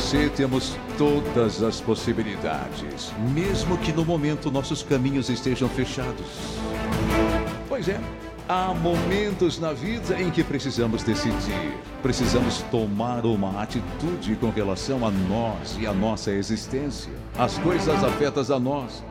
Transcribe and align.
você 0.00 0.30
temos 0.30 0.74
todas 0.96 1.62
as 1.62 1.78
possibilidades, 1.78 3.12
mesmo 3.34 3.76
que 3.76 3.92
no 3.92 4.02
momento 4.02 4.50
nossos 4.50 4.82
caminhos 4.82 5.28
estejam 5.28 5.68
fechados. 5.68 6.26
Pois 7.68 7.86
é, 7.86 8.00
há 8.48 8.72
momentos 8.72 9.60
na 9.60 9.74
vida 9.74 10.18
em 10.18 10.30
que 10.30 10.42
precisamos 10.42 11.02
decidir, 11.02 11.78
precisamos 12.02 12.62
tomar 12.70 13.26
uma 13.26 13.62
atitude 13.62 14.36
com 14.36 14.48
relação 14.48 15.06
a 15.06 15.10
nós 15.10 15.76
e 15.78 15.86
a 15.86 15.92
nossa 15.92 16.30
existência. 16.30 17.12
As 17.36 17.58
coisas 17.58 18.02
afetam 18.02 18.56
a 18.56 18.58
nós, 18.58 19.04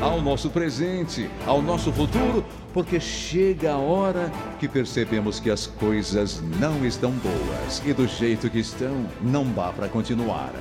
ao 0.00 0.22
nosso 0.22 0.48
presente, 0.48 1.28
ao 1.46 1.60
nosso 1.60 1.92
futuro, 1.92 2.42
porque 2.72 3.00
chega 3.00 3.72
a 3.72 3.78
hora 3.78 4.30
que 4.58 4.68
percebemos 4.68 5.40
que 5.40 5.50
as 5.50 5.66
coisas 5.66 6.42
não 6.58 6.84
estão 6.84 7.10
boas 7.10 7.82
e 7.84 7.92
do 7.92 8.06
jeito 8.06 8.48
que 8.48 8.60
estão, 8.60 9.06
não 9.20 9.44
dá 9.44 9.72
para 9.72 9.88
continuar. 9.88 10.52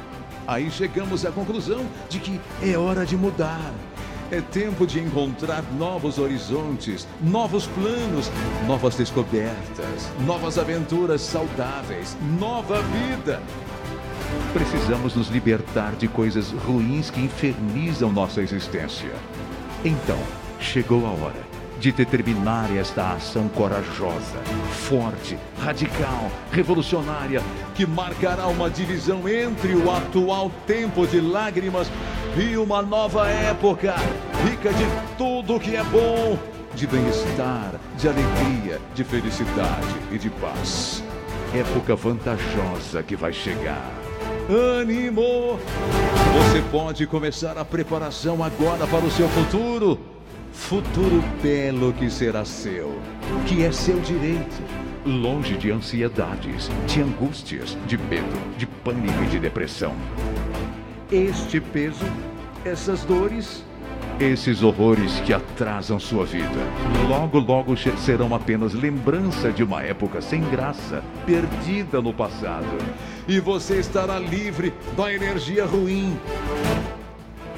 Aí 0.47 0.71
chegamos 0.71 1.25
à 1.25 1.31
conclusão 1.31 1.85
de 2.09 2.19
que 2.19 2.41
é 2.63 2.77
hora 2.77 3.05
de 3.05 3.15
mudar. 3.15 3.71
É 4.31 4.41
tempo 4.41 4.85
de 4.85 4.99
encontrar 4.99 5.63
novos 5.73 6.19
horizontes, 6.19 7.07
novos 7.21 7.65
planos, 7.67 8.31
novas 8.67 8.95
descobertas, 8.95 10.11
novas 10.25 10.59
aventuras 10.59 11.21
saudáveis, 11.21 12.15
nova 12.39 12.79
vida. 12.81 13.41
Precisamos 14.53 15.15
nos 15.15 15.29
libertar 15.29 15.95
de 15.95 16.07
coisas 16.07 16.51
ruins 16.51 17.09
que 17.09 17.21
infernizam 17.21 18.11
nossa 18.11 18.41
existência. 18.41 19.11
Então, 19.83 20.19
chegou 20.59 21.07
a 21.07 21.09
hora 21.09 21.58
de 21.79 21.91
determinar 21.93 22.69
esta 22.75 23.13
ação 23.13 23.47
corajosa, 23.47 24.37
forte, 24.87 25.37
radical, 25.57 26.29
revolucionária, 26.51 27.41
que 27.73 27.85
marcará 27.85 28.47
uma 28.47 28.69
divisão 28.69 29.27
entre 29.29 29.73
o 29.75 29.89
atual 29.89 30.51
tempo 30.67 31.07
de 31.07 31.21
lágrimas 31.21 31.89
e 32.37 32.57
uma 32.57 32.81
nova 32.81 33.29
época, 33.29 33.95
rica 34.45 34.73
de 34.73 34.85
tudo 35.17 35.59
que 35.59 35.75
é 35.75 35.83
bom, 35.83 36.37
de 36.75 36.85
bem-estar, 36.85 37.75
de 37.97 38.07
alegria, 38.07 38.79
de 38.93 39.03
felicidade 39.03 39.95
e 40.11 40.17
de 40.17 40.29
paz. 40.29 41.01
Época 41.53 41.95
vantajosa 41.95 43.01
que 43.01 43.15
vai 43.15 43.31
chegar. 43.31 43.89
Ânimo! 44.49 45.59
Você 46.33 46.61
pode 46.71 47.07
começar 47.07 47.57
a 47.57 47.63
preparação 47.63 48.43
agora 48.43 48.85
para 48.85 49.05
o 49.05 49.11
seu 49.11 49.27
futuro. 49.29 50.18
Futuro 50.59 51.23
belo 51.41 51.91
que 51.93 52.11
será 52.11 52.45
seu, 52.45 52.99
que 53.47 53.63
é 53.63 53.71
seu 53.71 53.99
direito. 54.01 54.61
Longe 55.03 55.57
de 55.57 55.71
ansiedades, 55.71 56.69
de 56.85 57.01
angústias, 57.01 57.75
de 57.87 57.97
medo, 57.97 58.55
de 58.55 58.67
pânico 58.67 59.23
e 59.23 59.27
de 59.27 59.39
depressão. 59.39 59.95
Este 61.11 61.59
peso, 61.59 62.05
essas 62.63 63.03
dores, 63.03 63.63
esses 64.19 64.61
horrores 64.61 65.19
que 65.21 65.33
atrasam 65.33 65.99
sua 65.99 66.23
vida, 66.23 66.59
logo, 67.07 67.39
logo 67.39 67.75
serão 67.75 68.35
apenas 68.35 68.75
lembrança 68.75 69.51
de 69.51 69.63
uma 69.63 69.81
época 69.81 70.21
sem 70.21 70.41
graça, 70.51 71.03
perdida 71.25 71.99
no 71.99 72.13
passado. 72.13 72.77
E 73.27 73.39
você 73.39 73.79
estará 73.79 74.19
livre 74.19 74.71
da 74.95 75.11
energia 75.11 75.65
ruim 75.65 76.15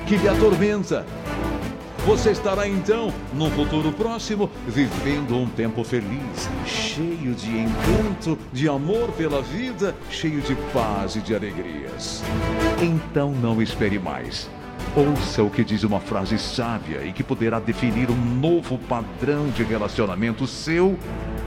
que 0.07 0.15
lhe 0.15 0.29
atormenta. 0.29 1.05
Você 2.05 2.31
estará 2.31 2.67
então, 2.67 3.13
num 3.31 3.51
futuro 3.51 3.91
próximo, 3.91 4.49
vivendo 4.67 5.37
um 5.37 5.47
tempo 5.47 5.83
feliz, 5.83 6.49
cheio 6.65 7.35
de 7.35 7.59
encanto, 7.59 8.39
de 8.51 8.67
amor 8.67 9.11
pela 9.11 9.39
vida, 9.43 9.95
cheio 10.09 10.41
de 10.41 10.55
paz 10.73 11.15
e 11.15 11.19
de 11.19 11.35
alegrias. 11.35 12.23
Então 12.81 13.31
não 13.31 13.61
espere 13.61 13.99
mais. 13.99 14.49
Ouça 14.95 15.43
o 15.43 15.49
que 15.49 15.63
diz 15.63 15.83
uma 15.83 15.99
frase 15.99 16.39
sábia 16.39 17.05
e 17.05 17.13
que 17.13 17.23
poderá 17.23 17.59
definir 17.59 18.09
um 18.09 18.15
novo 18.15 18.79
padrão 18.79 19.49
de 19.49 19.63
relacionamento 19.63 20.47
seu 20.47 20.97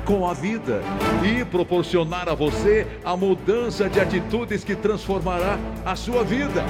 com 0.05 0.25
a 0.25 0.33
vida 0.33 0.83
e 1.25 1.45
proporcionar 1.45 2.29
a 2.29 2.35
você 2.35 2.87
a 3.05 3.17
mudança 3.17 3.89
de 3.89 3.99
atitudes 3.99 4.63
que 4.63 4.77
transformará 4.77 5.59
a 5.85 5.97
sua 5.97 6.23
vida 6.23 6.65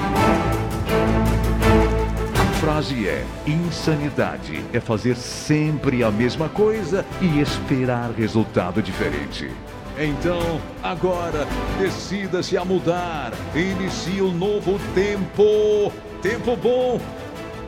frase 2.54 3.08
é: 3.08 3.24
insanidade 3.46 4.64
é 4.72 4.80
fazer 4.80 5.16
sempre 5.16 6.02
a 6.02 6.10
mesma 6.10 6.48
coisa 6.48 7.04
e 7.20 7.40
esperar 7.40 8.10
resultado 8.10 8.82
diferente. 8.82 9.50
Então, 9.98 10.60
agora, 10.82 11.46
decida-se 11.78 12.56
a 12.56 12.64
mudar. 12.64 13.32
Inicie 13.54 14.20
um 14.22 14.32
novo 14.32 14.78
tempo. 14.94 15.92
Tempo 16.20 16.56
bom 16.56 17.00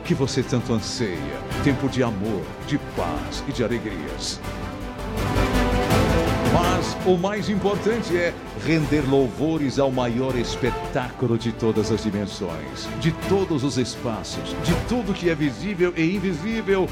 que 0.03 0.13
você 0.13 0.43
tanto 0.43 0.73
anseia. 0.73 1.37
Tempo 1.63 1.87
de 1.87 2.03
amor, 2.03 2.41
de 2.67 2.77
paz 2.95 3.43
e 3.47 3.51
de 3.51 3.63
alegrias. 3.63 4.39
O 7.07 7.17
mais 7.17 7.47
importante 7.47 8.17
é 8.17 8.33
render 8.65 8.99
louvores 9.09 9.79
ao 9.79 9.89
maior 9.89 10.35
espetáculo 10.35 11.37
de 11.37 11.53
todas 11.53 11.89
as 11.89 12.03
dimensões, 12.03 12.85
de 12.99 13.13
todos 13.29 13.63
os 13.63 13.77
espaços, 13.77 14.53
de 14.61 14.75
tudo 14.89 15.13
que 15.13 15.29
é 15.29 15.33
visível 15.33 15.93
e 15.95 16.17
invisível. 16.17 16.85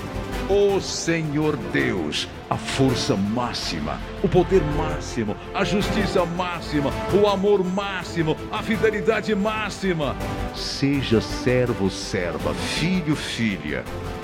O 0.49 0.79
Senhor 0.79 1.57
Deus, 1.57 2.29
a 2.49 2.55
força 2.55 3.13
máxima, 3.17 3.99
o 4.23 4.29
poder 4.29 4.61
máximo, 4.77 5.35
a 5.53 5.65
justiça 5.65 6.25
máxima, 6.25 6.91
o 7.21 7.27
amor 7.27 7.61
máximo, 7.61 8.37
a 8.49 8.63
fidelidade 8.63 9.35
máxima. 9.35 10.15
Seja 10.55 11.19
servo, 11.19 11.89
serva, 11.89 12.53
filho, 12.53 13.17
filha, 13.17 13.83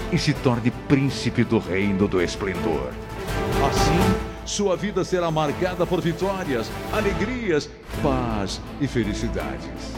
e 0.09 0.17
se 0.17 0.33
torne 0.35 0.71
príncipe 0.87 1.43
do 1.43 1.59
reino 1.59 2.07
do 2.07 2.21
esplendor. 2.21 2.91
Assim, 3.69 4.30
sua 4.45 4.75
vida 4.75 5.03
será 5.03 5.29
marcada 5.29 5.85
por 5.85 6.01
vitórias, 6.01 6.69
alegrias, 6.91 7.69
paz 8.01 8.59
e 8.79 8.87
felicidades. 8.87 9.93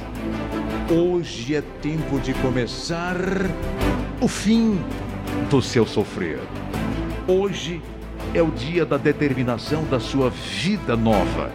Hoje 0.89 1.55
é 1.55 1.61
tempo 1.81 2.19
de 2.19 2.33
começar 2.35 3.15
o 4.21 4.27
fim 4.27 4.79
do 5.49 5.61
seu 5.61 5.85
sofrer. 5.85 6.39
Hoje 7.27 7.81
é 8.33 8.41
o 8.41 8.51
dia 8.51 8.85
da 8.85 8.97
determinação 8.97 9.85
da 9.85 9.99
sua 9.99 10.29
vida 10.29 10.95
nova. 10.97 11.51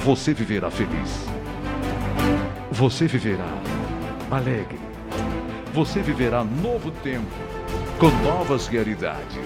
Você 0.00 0.34
viverá 0.34 0.70
feliz. 0.70 1.26
Você 2.70 3.06
viverá 3.06 3.48
alegre. 4.30 4.78
Você 5.72 6.00
viverá 6.00 6.44
novo 6.44 6.90
tempo 6.90 7.53
com 7.98 8.10
novas 8.22 8.66
realidades. 8.66 9.38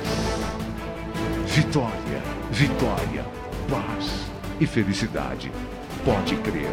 Vitória, 1.47 2.23
vitória, 2.51 3.25
paz 3.69 4.31
e 4.61 4.67
felicidade. 4.67 5.53
Pode 6.05 6.37
crer. 6.37 6.71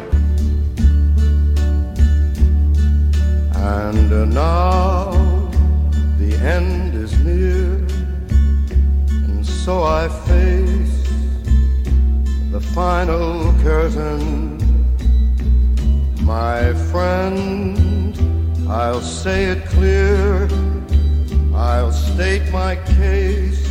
And 3.54 4.32
now 4.32 5.10
the 6.18 6.34
end 6.36 6.94
is 6.94 7.18
near, 7.24 7.84
and 9.10 9.44
so 9.44 9.82
I 9.84 10.08
face 10.08 11.02
the 12.52 12.60
final 12.60 13.52
curtain. 13.62 14.56
My 16.22 16.74
friend, 16.90 18.16
I'll 18.68 19.02
say 19.02 19.50
it 19.52 19.68
clear. 19.68 20.48
I'll 21.68 21.90
state 21.90 22.48
my 22.52 22.76
case, 22.76 23.66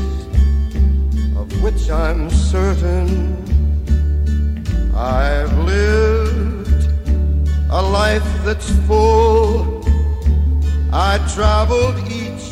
of 1.39 1.47
which 1.63 1.89
I'm 1.89 2.29
certain. 2.29 3.07
I've 4.93 5.57
lived 5.59 6.89
a 7.69 7.81
life 7.81 8.29
that's 8.43 8.69
full. 8.85 9.81
I 10.91 11.13
traveled 11.35 11.97
each 12.11 12.47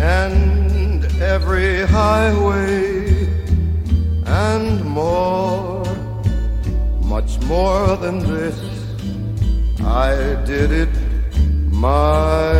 and 0.00 1.04
every 1.34 1.86
highway 1.86 3.28
and 4.26 4.84
more, 4.84 5.84
much 7.14 7.38
more 7.42 7.96
than 7.96 8.18
this. 8.18 8.58
I 9.84 10.10
did 10.44 10.72
it 10.72 10.94
my 11.70 12.59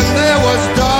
and 0.00 0.16
there 0.16 0.38
was 0.38 0.78
dark. 0.78 0.99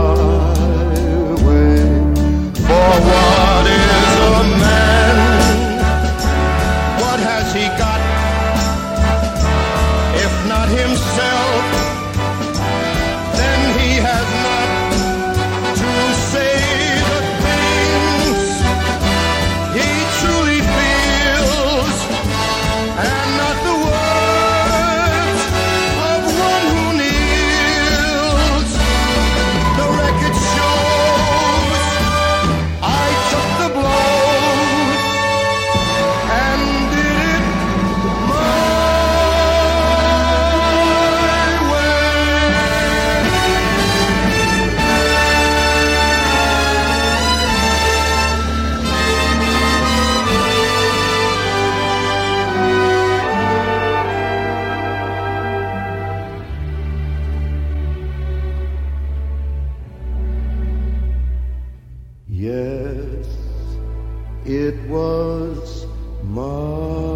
it 64.45 64.75
was 64.89 65.85
my 66.23 67.10